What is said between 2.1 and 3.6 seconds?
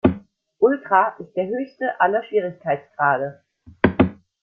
Schwierigkeitsgrade.